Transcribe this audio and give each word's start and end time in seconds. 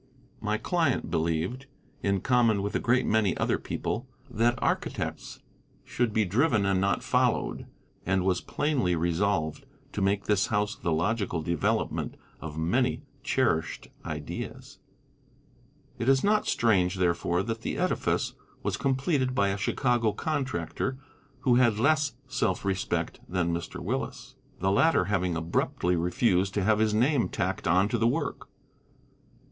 My 0.39 0.57
client 0.57 1.11
believed, 1.11 1.67
in 2.01 2.21
common 2.21 2.63
with 2.63 2.73
a 2.75 2.79
great 2.79 3.05
many 3.05 3.37
other 3.37 3.59
people, 3.59 4.07
that 4.31 4.57
architects 4.57 5.43
should 5.83 6.11
be 6.11 6.25
driven 6.25 6.65
and 6.65 6.81
not 6.81 7.03
followed, 7.03 7.67
and 8.03 8.25
was 8.25 8.41
plainly 8.41 8.95
resolved 8.95 9.63
to 9.91 10.01
make 10.01 10.23
this 10.23 10.47
house 10.47 10.75
the 10.75 10.91
logical 10.91 11.43
development 11.43 12.17
of 12.39 12.57
many 12.57 13.03
cherished 13.21 13.89
ideas. 14.03 14.79
It 15.99 16.09
is 16.09 16.23
not 16.23 16.47
strange, 16.47 16.95
therefore, 16.95 17.43
that 17.43 17.61
the 17.61 17.77
edifice 17.77 18.33
was 18.63 18.77
completed 18.77 19.35
by 19.35 19.49
a 19.49 19.55
Chicago 19.57 20.13
contractor 20.13 20.97
who 21.41 21.57
had 21.57 21.77
less 21.77 22.15
self 22.27 22.65
respect 22.65 23.19
than 23.29 23.53
Mr. 23.53 23.79
Willis, 23.79 24.33
the 24.59 24.71
latter 24.71 25.05
having 25.05 25.35
abruptly 25.35 25.95
refused 25.95 26.55
to 26.55 26.63
have 26.63 26.79
his 26.79 26.91
name 26.95 27.29
tacked 27.29 27.67
on 27.67 27.87
to 27.89 27.99
the 27.99 28.07
work. 28.07 28.49